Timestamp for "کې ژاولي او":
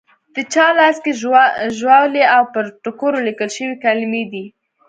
1.03-2.43